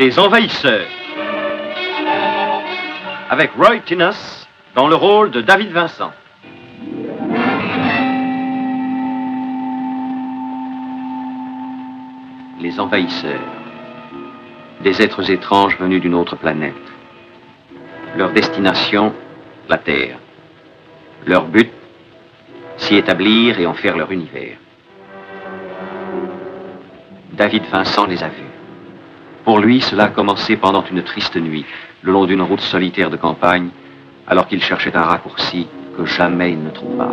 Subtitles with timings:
[0.00, 0.86] Les Envahisseurs.
[3.30, 4.12] Avec Roy Tinnes
[4.76, 6.12] dans le rôle de David Vincent.
[12.60, 13.40] Les Envahisseurs.
[14.82, 16.74] Des êtres étranges venus d'une autre planète.
[18.16, 19.12] Leur destination,
[19.68, 20.18] la Terre.
[21.26, 21.72] Leur but,
[22.76, 24.58] s'y établir et en faire leur univers.
[27.32, 28.47] David Vincent les a vus.
[29.48, 31.64] Pour lui, cela a commencé pendant une triste nuit,
[32.02, 33.70] le long d'une route solitaire de campagne,
[34.26, 35.66] alors qu'il cherchait un raccourci
[35.96, 37.08] que jamais il ne trouva.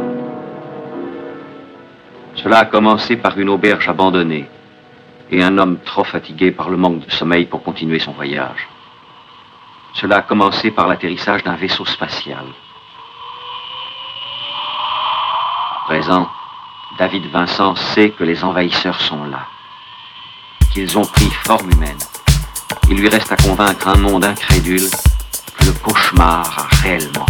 [2.35, 4.49] Cela a commencé par une auberge abandonnée
[5.31, 8.67] et un homme trop fatigué par le manque de sommeil pour continuer son voyage.
[9.94, 12.44] Cela a commencé par l'atterrissage d'un vaisseau spatial.
[15.72, 16.30] À présent,
[17.00, 19.47] David Vincent sait que les envahisseurs sont là,
[20.73, 21.95] qu'ils ont pris forme humaine.
[22.89, 24.89] Il lui reste à convaincre un monde incrédule
[25.58, 27.25] que le cauchemar a réellement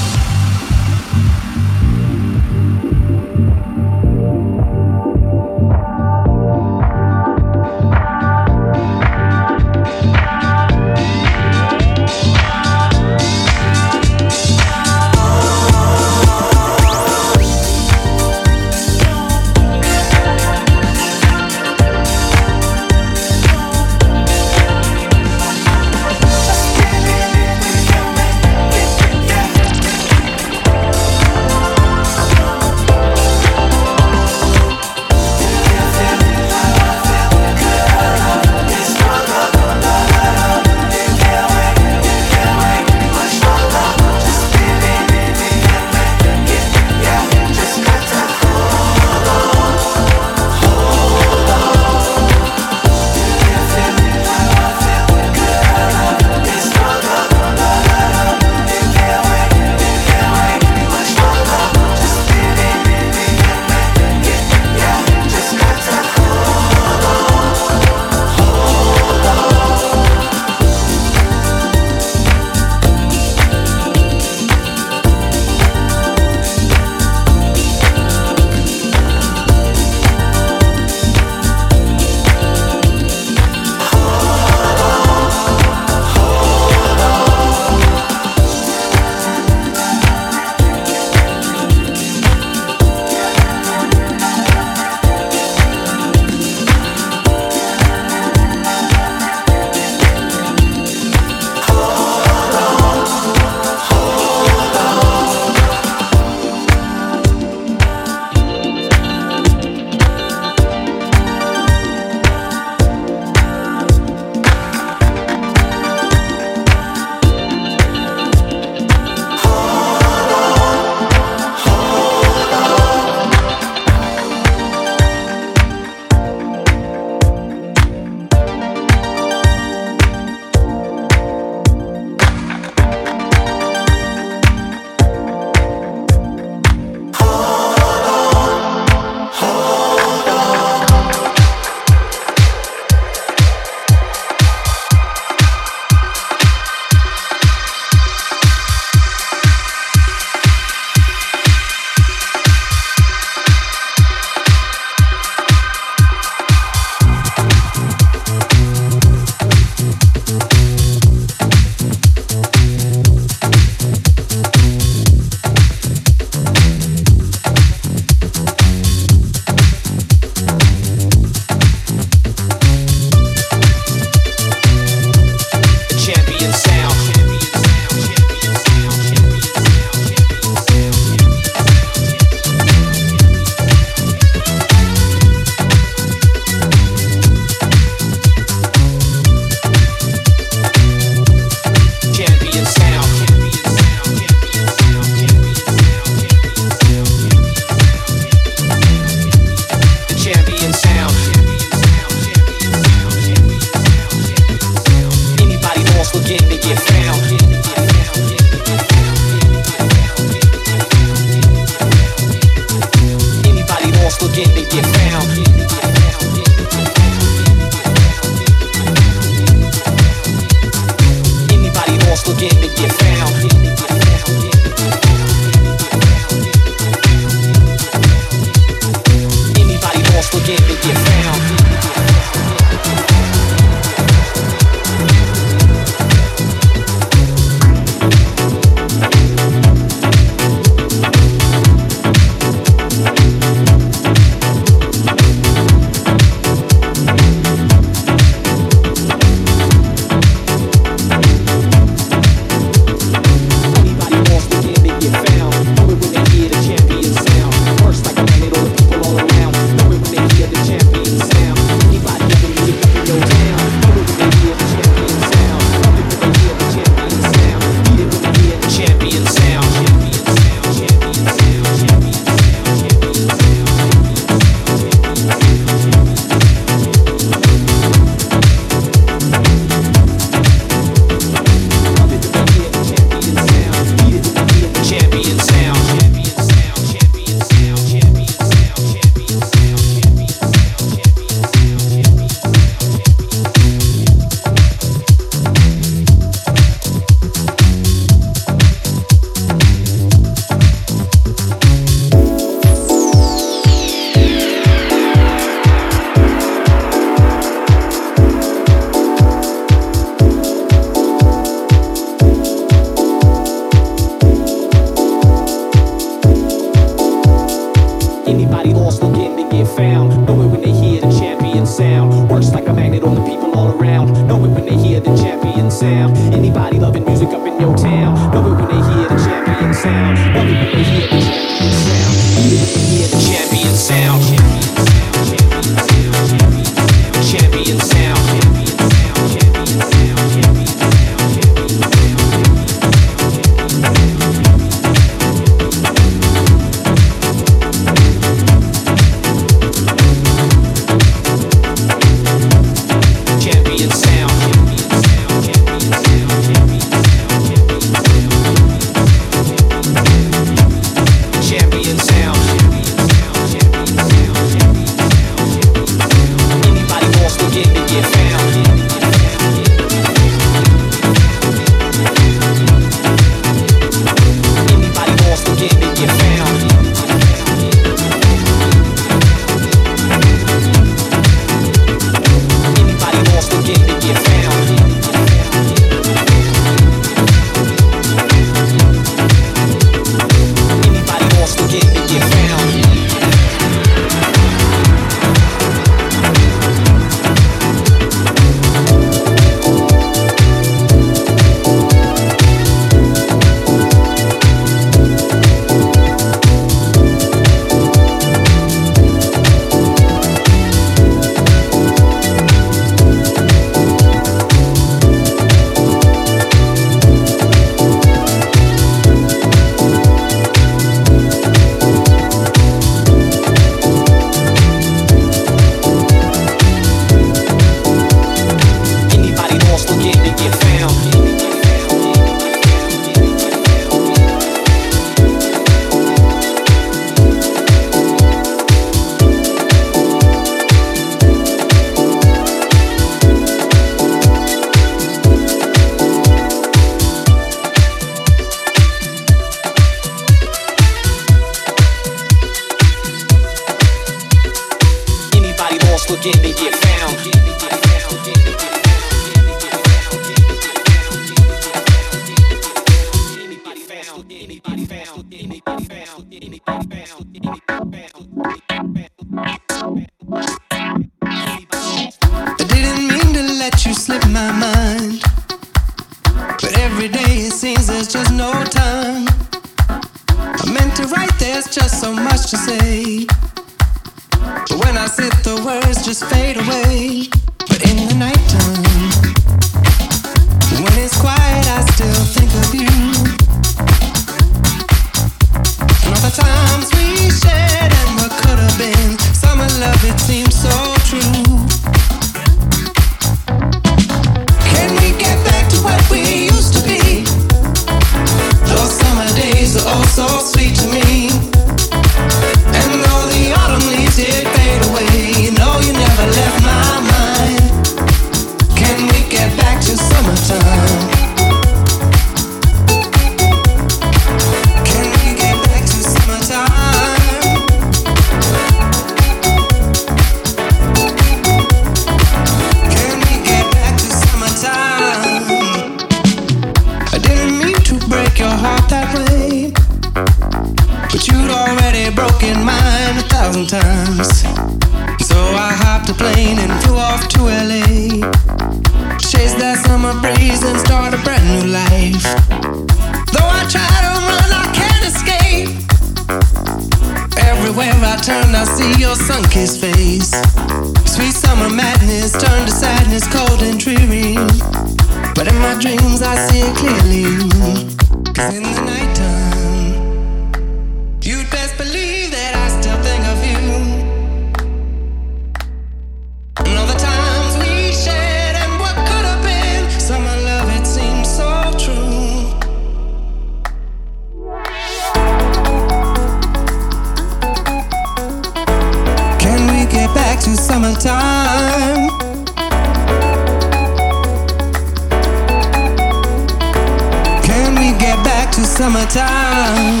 [599.13, 600.00] time.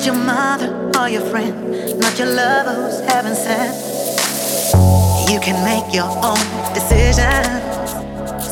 [0.00, 3.76] Not your mother or your friend, not your lover who's heaven sent.
[5.30, 6.40] You can make your own
[6.72, 7.46] decisions.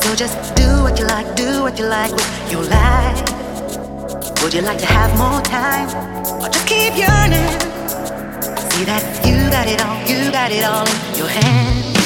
[0.04, 3.22] So just do what you like, do what you like with your life.
[4.42, 5.88] Would you like to have more time?
[6.42, 7.48] Or just keep yearning?
[8.68, 11.96] See that you got it all, you got it all in your hands.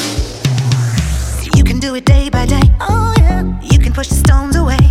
[1.56, 2.62] You can do it day by day.
[2.78, 3.42] Oh yeah.
[3.60, 4.81] You can push the stones away.